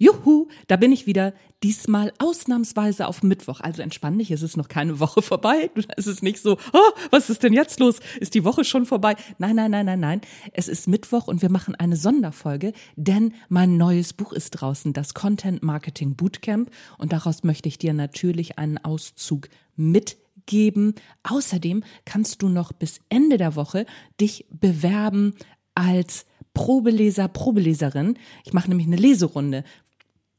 [0.00, 1.34] Juhu, da bin ich wieder.
[1.62, 3.60] Diesmal ausnahmsweise auf Mittwoch.
[3.60, 5.70] Also entspann dich, es ist noch keine Woche vorbei.
[5.94, 8.00] Es ist nicht so, oh, was ist denn jetzt los?
[8.18, 9.14] Ist die Woche schon vorbei?
[9.36, 10.20] Nein, nein, nein, nein, nein.
[10.54, 15.12] Es ist Mittwoch und wir machen eine Sonderfolge, denn mein neues Buch ist draußen, das
[15.12, 16.70] Content Marketing Bootcamp.
[16.96, 20.94] Und daraus möchte ich dir natürlich einen Auszug mitgeben.
[21.24, 23.84] Außerdem kannst du noch bis Ende der Woche
[24.18, 25.34] dich bewerben
[25.74, 26.24] als
[26.54, 28.18] Probeleser, Probeleserin.
[28.44, 29.64] Ich mache nämlich eine Leserunde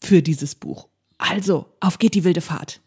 [0.04, 0.88] für dieses Buch.
[1.18, 2.82] Also, auf geht die wilde Fahrt.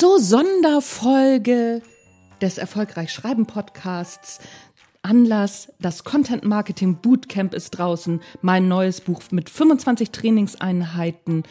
[0.00, 1.82] So, Sonderfolge
[2.40, 4.38] des Erfolgreich Schreiben Podcasts.
[5.02, 11.42] Anlass, das Content Marketing Bootcamp ist draußen, mein neues Buch mit 25 Trainingseinheiten,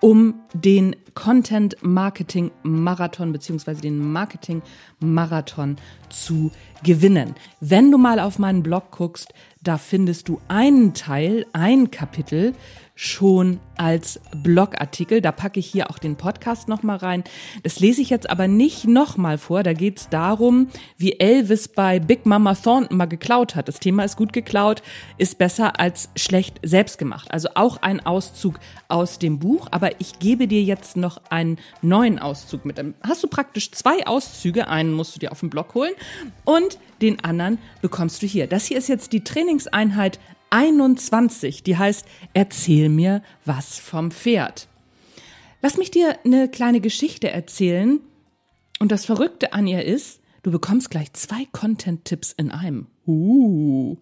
[0.00, 4.62] um den Content Marketing Marathon beziehungsweise den Marketing
[4.98, 5.76] Marathon
[6.08, 6.50] zu
[6.82, 7.36] gewinnen.
[7.60, 9.32] Wenn du mal auf meinen Blog guckst,
[9.62, 12.54] da findest du einen Teil, ein Kapitel
[12.94, 15.20] schon als Blogartikel.
[15.20, 17.24] Da packe ich hier auch den Podcast nochmal rein.
[17.64, 19.64] Das lese ich jetzt aber nicht nochmal vor.
[19.64, 23.66] Da geht es darum, wie Elvis bei Big Mama Thornton mal geklaut hat.
[23.66, 24.82] Das Thema ist gut geklaut,
[25.18, 27.32] ist besser als schlecht selbst gemacht.
[27.32, 29.66] Also auch ein Auszug aus dem Buch.
[29.72, 32.78] Aber ich gebe dir jetzt noch einen neuen Auszug mit.
[32.78, 34.68] Dann hast du praktisch zwei Auszüge.
[34.68, 35.94] Einen musst du dir auf dem Blog holen
[36.44, 38.46] und den anderen bekommst du hier.
[38.46, 40.20] Das hier ist jetzt die Trainingseinheit
[40.54, 44.68] 21, die heißt Erzähl mir was vom Pferd.
[45.62, 47.98] Lass mich dir eine kleine Geschichte erzählen.
[48.78, 52.86] Und das Verrückte an ihr ist, du bekommst gleich zwei Content-Tipps in einem.
[53.04, 53.96] Uh.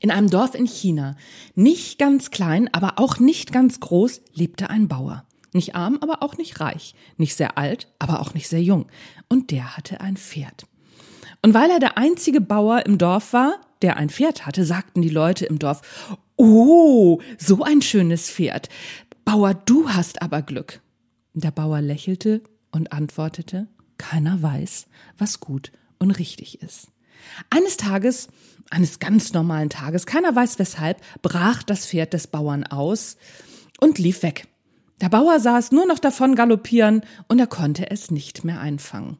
[0.00, 1.16] In einem Dorf in China,
[1.54, 5.24] nicht ganz klein, aber auch nicht ganz groß, lebte ein Bauer.
[5.54, 6.94] Nicht arm, aber auch nicht reich.
[7.16, 8.86] Nicht sehr alt, aber auch nicht sehr jung.
[9.30, 10.66] Und der hatte ein Pferd.
[11.40, 15.08] Und weil er der einzige Bauer im Dorf war, der ein Pferd hatte, sagten die
[15.08, 15.82] Leute im Dorf,
[16.36, 18.68] oh, so ein schönes Pferd.
[19.24, 20.80] Bauer, du hast aber Glück.
[21.34, 24.86] Der Bauer lächelte und antwortete, keiner weiß,
[25.18, 26.88] was gut und richtig ist.
[27.50, 28.28] Eines Tages,
[28.70, 33.16] eines ganz normalen Tages, keiner weiß weshalb, brach das Pferd des Bauern aus
[33.80, 34.48] und lief weg.
[35.00, 39.18] Der Bauer sah es nur noch davon galoppieren und er konnte es nicht mehr einfangen.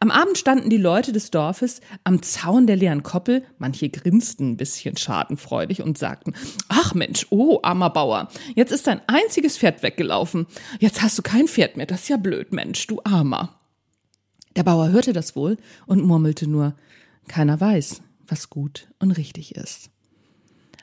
[0.00, 4.56] Am Abend standen die Leute des Dorfes am Zaun der leeren Koppel, manche grinsten ein
[4.56, 6.34] bisschen schadenfreudig und sagten,
[6.68, 10.46] ach Mensch, oh, armer Bauer, jetzt ist dein einziges Pferd weggelaufen.
[10.78, 13.58] Jetzt hast du kein Pferd mehr, das ist ja blöd, Mensch, du Armer.
[14.56, 15.56] Der Bauer hörte das wohl
[15.86, 16.74] und murmelte nur,
[17.28, 19.90] keiner weiß, was gut und richtig ist.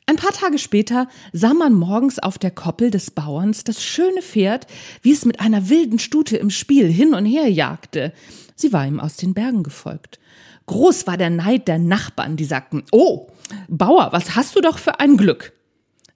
[0.09, 4.65] Ein paar Tage später sah man morgens auf der Koppel des Bauerns das schöne Pferd,
[5.03, 8.11] wie es mit einer wilden Stute im Spiel hin und her jagte.
[8.59, 10.19] Sie war ihm aus den Bergen gefolgt.
[10.65, 13.27] Groß war der Neid der Nachbarn, die sagten, Oh,
[13.69, 15.53] Bauer, was hast du doch für ein Glück.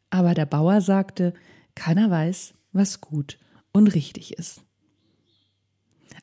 [0.09, 1.33] Aber der Bauer sagte,
[1.73, 3.37] keiner weiß, was gut
[3.71, 4.61] und richtig ist.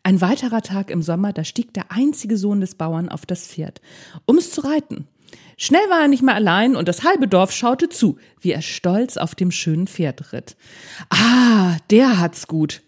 [0.03, 3.81] Ein weiterer Tag im Sommer, da stieg der einzige Sohn des Bauern auf das Pferd,
[4.27, 5.09] um es zu reiten.
[5.57, 9.17] Schnell war er nicht mehr allein und das halbe Dorf schaute zu, wie er stolz
[9.17, 10.55] auf dem schönen Pferd ritt.
[11.09, 12.83] Ah, der hat's gut.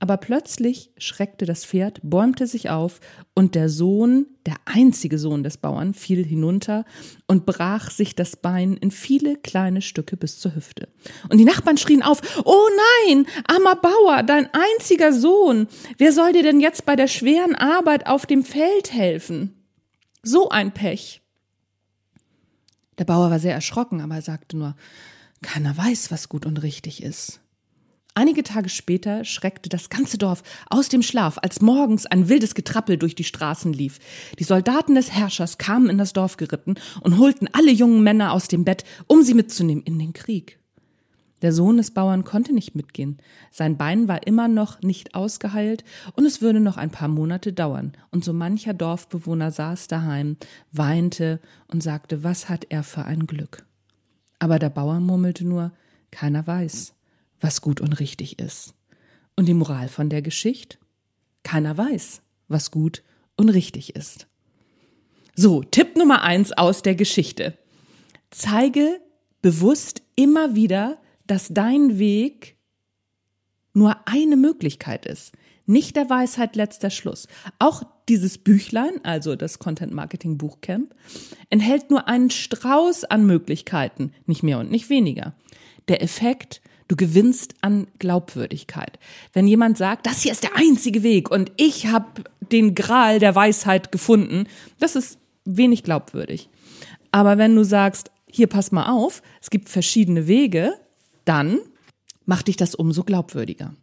[0.00, 3.00] Aber plötzlich schreckte das Pferd, bäumte sich auf
[3.34, 6.84] und der Sohn, der einzige Sohn des Bauern, fiel hinunter
[7.26, 10.88] und brach sich das Bein in viele kleine Stücke bis zur Hüfte.
[11.28, 12.68] Und die Nachbarn schrien auf, Oh
[13.06, 15.66] nein, armer Bauer, dein einziger Sohn,
[15.98, 19.64] wer soll dir denn jetzt bei der schweren Arbeit auf dem Feld helfen?
[20.22, 21.22] So ein Pech.
[22.98, 24.76] Der Bauer war sehr erschrocken, aber er sagte nur,
[25.42, 27.40] keiner weiß, was gut und richtig ist.
[28.14, 32.96] Einige Tage später schreckte das ganze Dorf aus dem Schlaf, als morgens ein wildes Getrappel
[32.96, 34.00] durch die Straßen lief.
[34.38, 38.48] Die Soldaten des Herrschers kamen in das Dorf geritten und holten alle jungen Männer aus
[38.48, 40.58] dem Bett, um sie mitzunehmen in den Krieg.
[41.42, 43.18] Der Sohn des Bauern konnte nicht mitgehen.
[43.52, 45.84] Sein Bein war immer noch nicht ausgeheilt
[46.14, 47.92] und es würde noch ein paar Monate dauern.
[48.10, 50.36] Und so mancher Dorfbewohner saß daheim,
[50.72, 53.64] weinte und sagte, was hat er für ein Glück.
[54.40, 55.70] Aber der Bauer murmelte nur,
[56.10, 56.94] keiner weiß
[57.40, 58.74] was gut und richtig ist.
[59.36, 60.78] Und die Moral von der Geschichte?
[61.42, 63.02] Keiner weiß, was gut
[63.36, 64.26] und richtig ist.
[65.36, 67.56] So, Tipp Nummer eins aus der Geschichte.
[68.30, 69.00] Zeige
[69.40, 72.56] bewusst immer wieder, dass dein Weg
[73.72, 75.32] nur eine Möglichkeit ist.
[75.68, 77.28] nicht der Weisheit letzter Schluss.
[77.58, 80.94] Auch dieses Büchlein, also das Content Marketing Buchcamp,
[81.50, 85.34] enthält nur einen Strauß an Möglichkeiten, nicht mehr und nicht weniger.
[85.88, 88.98] Der Effekt, du gewinnst an Glaubwürdigkeit.
[89.32, 93.34] Wenn jemand sagt, das hier ist der einzige Weg und ich habe den Gral der
[93.34, 94.46] Weisheit gefunden,
[94.80, 96.48] das ist wenig glaubwürdig.
[97.12, 100.74] Aber wenn du sagst, hier pass mal auf, es gibt verschiedene Wege,
[101.24, 101.58] dann
[102.26, 103.74] macht dich das umso glaubwürdiger.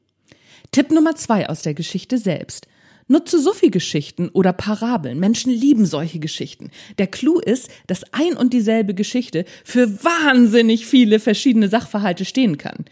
[0.71, 2.67] Tipp Nummer zwei aus der Geschichte selbst.
[3.07, 5.19] Nutze Sufi-Geschichten oder Parabeln.
[5.19, 6.71] Menschen lieben solche Geschichten.
[6.97, 12.85] Der Clou ist, dass ein und dieselbe Geschichte für wahnsinnig viele verschiedene Sachverhalte stehen kann.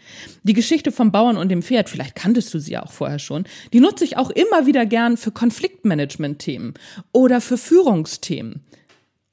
[0.44, 3.44] Die Geschichte vom Bauern und dem Pferd, vielleicht kanntest du sie ja auch vorher schon,
[3.72, 6.74] die nutze ich auch immer wieder gern für Konfliktmanagement-Themen
[7.10, 8.62] oder für Führungsthemen.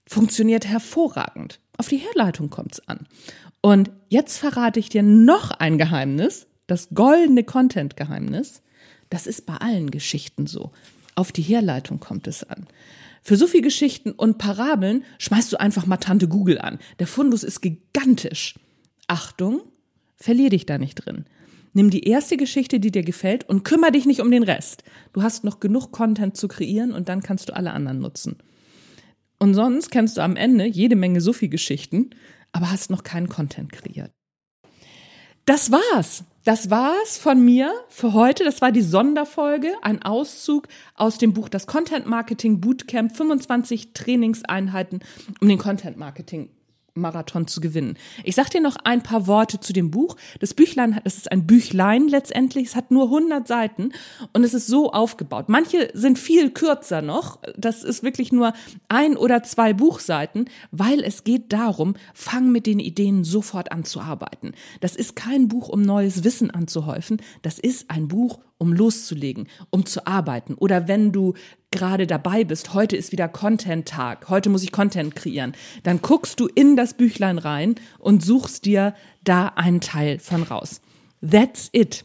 [0.08, 1.60] Funktioniert hervorragend.
[1.78, 3.08] Auf die Herleitung kommt's an.
[3.62, 8.64] Und jetzt verrate ich dir noch ein Geheimnis, das goldene Content-Geheimnis.
[9.12, 10.72] Das ist bei allen Geschichten so.
[11.16, 12.66] Auf die Herleitung kommt es an.
[13.22, 16.80] Für so viele Geschichten und Parabeln schmeißt du einfach mal Tante Google an.
[16.98, 18.56] Der Fundus ist gigantisch.
[19.08, 19.62] Achtung,
[20.16, 21.26] verlier dich da nicht drin.
[21.74, 24.84] Nimm die erste Geschichte, die dir gefällt und kümmere dich nicht um den Rest.
[25.12, 28.38] Du hast noch genug Content zu kreieren und dann kannst du alle anderen nutzen.
[29.40, 32.12] Und sonst kennst du am Ende jede Menge so viel Geschichten,
[32.54, 34.12] aber hast noch keinen Content kreiert.
[35.46, 36.24] Das war's.
[36.44, 38.44] Das war's von mir für heute.
[38.44, 45.02] Das war die Sonderfolge, ein Auszug aus dem Buch Das Content Marketing Bootcamp, 25 Trainingseinheiten,
[45.40, 46.50] um den Content Marketing
[46.94, 47.98] Marathon zu gewinnen.
[48.24, 50.16] Ich sag dir noch ein paar Worte zu dem Buch.
[50.40, 52.68] Das Büchlein, das ist ein Büchlein letztendlich.
[52.68, 53.92] Es hat nur 100 Seiten
[54.34, 55.48] und es ist so aufgebaut.
[55.48, 57.40] Manche sind viel kürzer noch.
[57.58, 58.54] Das ist wirklich nur
[58.90, 64.02] ein oder zwei Buchseiten, weil es geht darum, fang mit den Ideen sofort an zu
[64.02, 64.52] arbeiten.
[64.80, 67.22] Das ist kein Buch, um neues Wissen anzuhäufen.
[67.42, 70.54] Das ist ein Buch, um loszulegen, um zu arbeiten.
[70.54, 71.34] Oder wenn du
[71.72, 75.54] gerade dabei bist, heute ist wieder Content-Tag, heute muss ich Content kreieren,
[75.84, 80.82] dann guckst du in das Büchlein rein und suchst dir da einen Teil von raus.
[81.28, 82.04] That's it.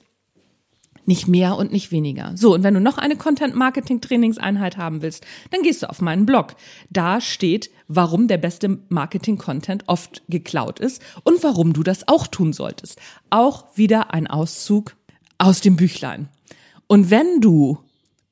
[1.05, 2.33] Nicht mehr und nicht weniger.
[2.35, 6.57] So, und wenn du noch eine Content-Marketing-Trainingseinheit haben willst, dann gehst du auf meinen Blog.
[6.91, 12.53] Da steht, warum der beste Marketing-Content oft geklaut ist und warum du das auch tun
[12.53, 13.01] solltest.
[13.31, 14.97] Auch wieder ein Auszug
[15.39, 16.29] aus dem Büchlein.
[16.89, 17.79] Und wenn du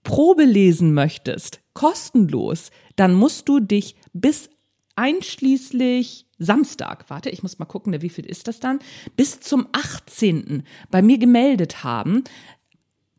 [0.05, 4.51] Probe lesen möchtest, kostenlos, dann musst du dich bis
[4.95, 8.79] einschließlich Samstag, warte, ich muss mal gucken, wie viel ist das dann,
[9.17, 10.63] bis zum 18.
[10.91, 12.23] bei mir gemeldet haben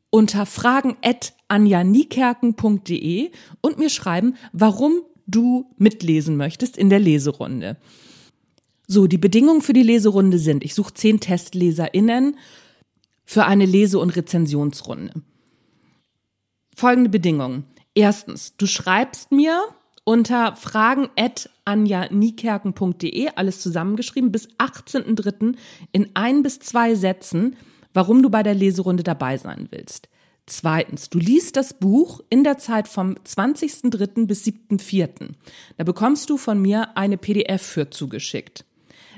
[0.09, 7.75] unter fragen at anjanikerken.de und mir schreiben, warum du mitlesen möchtest in der Leserunde.
[8.87, 12.37] So, die Bedingungen für die Leserunde sind, ich suche zehn TestleserInnen
[13.25, 15.21] für eine Lese- und Rezensionsrunde
[16.75, 17.65] folgende Bedingungen.
[17.95, 19.63] Erstens, du schreibst mir
[20.03, 25.55] unter fragen at anjanikerken.de, alles zusammengeschrieben, bis 18.03.
[25.91, 27.55] in ein bis zwei Sätzen,
[27.93, 30.09] warum du bei der Leserunde dabei sein willst.
[30.45, 34.27] Zweitens, du liest das Buch in der Zeit vom 20.03.
[34.27, 35.31] bis 7.04.
[35.77, 38.63] Da bekommst du von mir eine PDF für zugeschickt.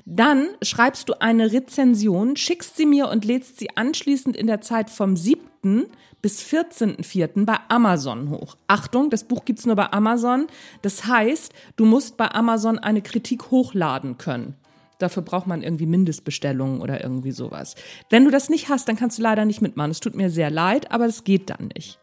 [0.10, 4.90] Dann schreibst du eine Rezension, schickst sie mir und lädst sie anschließend in der Zeit
[4.90, 5.86] vom 7.
[6.22, 7.44] bis 14.04.
[7.44, 8.56] bei Amazon hoch.
[8.68, 10.48] Achtung, das Buch gibt's nur bei Amazon.
[10.82, 14.56] Das heißt, du musst bei Amazon eine Kritik hochladen können.
[14.98, 17.76] Dafür braucht man irgendwie Mindestbestellungen oder irgendwie sowas.
[18.10, 19.92] Wenn du das nicht hast, dann kannst du leider nicht mitmachen.
[19.92, 22.00] Es tut mir sehr leid, aber es geht dann nicht.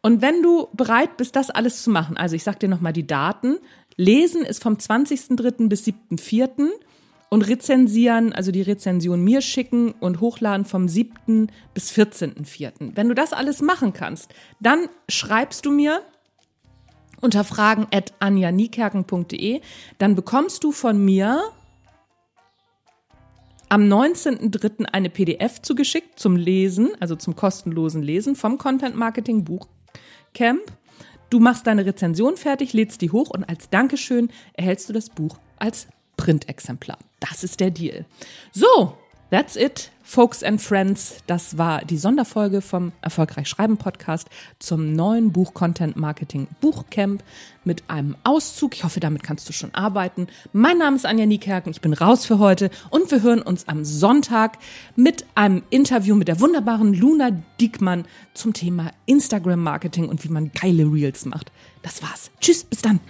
[0.00, 3.06] Und wenn du bereit bist, das alles zu machen, also ich sag dir nochmal die
[3.06, 3.58] Daten,
[3.96, 5.68] Lesen ist vom 20.03.
[5.68, 6.68] bis 7.04.
[7.30, 11.50] und rezensieren, also die Rezension mir schicken und hochladen vom 7.
[11.72, 12.92] bis 14.04.
[12.94, 16.02] Wenn du das alles machen kannst, dann schreibst du mir
[17.22, 19.62] unter fragen at anjanikerken.de,
[19.96, 21.40] dann bekommst du von mir
[23.70, 24.84] am 19.03.
[24.84, 30.62] eine PDF zugeschickt zum Lesen, also zum kostenlosen Lesen vom Content Marketing Buchcamp.
[31.28, 35.38] Du machst deine Rezension fertig, lädst die hoch und als Dankeschön erhältst du das Buch
[35.58, 36.98] als Printexemplar.
[37.20, 38.04] Das ist der Deal.
[38.52, 38.96] So,
[39.28, 41.16] That's it, folks and friends.
[41.26, 44.28] Das war die Sonderfolge vom Erfolgreich Schreiben Podcast
[44.60, 47.24] zum neuen Buch Content Marketing Buchcamp
[47.64, 48.74] mit einem Auszug.
[48.74, 50.28] Ich hoffe, damit kannst du schon arbeiten.
[50.52, 51.72] Mein Name ist Anja Niekerken.
[51.72, 54.58] Ich bin raus für heute und wir hören uns am Sonntag
[54.94, 57.30] mit einem Interview mit der wunderbaren Luna
[57.60, 61.50] Diekmann zum Thema Instagram Marketing und wie man geile Reels macht.
[61.82, 62.30] Das war's.
[62.40, 63.00] Tschüss, bis dann.